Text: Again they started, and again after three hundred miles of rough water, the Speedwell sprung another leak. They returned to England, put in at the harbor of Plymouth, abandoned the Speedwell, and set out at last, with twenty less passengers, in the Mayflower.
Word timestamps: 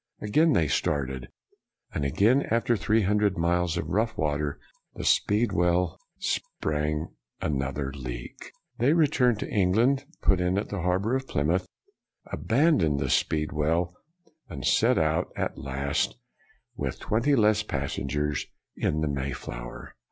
Again 0.19 0.53
they 0.53 0.67
started, 0.67 1.29
and 1.93 2.03
again 2.03 2.41
after 2.49 2.75
three 2.75 3.03
hundred 3.03 3.37
miles 3.37 3.77
of 3.77 3.87
rough 3.89 4.17
water, 4.17 4.59
the 4.95 5.03
Speedwell 5.03 5.99
sprung 6.17 7.13
another 7.39 7.91
leak. 7.93 8.51
They 8.79 8.93
returned 8.93 9.37
to 9.41 9.51
England, 9.51 10.05
put 10.23 10.41
in 10.41 10.57
at 10.57 10.69
the 10.69 10.81
harbor 10.81 11.15
of 11.15 11.27
Plymouth, 11.27 11.67
abandoned 12.25 12.99
the 12.99 13.11
Speedwell, 13.11 13.93
and 14.49 14.65
set 14.65 14.97
out 14.97 15.31
at 15.35 15.59
last, 15.59 16.15
with 16.75 16.99
twenty 16.99 17.35
less 17.35 17.61
passengers, 17.61 18.47
in 18.75 19.01
the 19.01 19.07
Mayflower. 19.07 19.93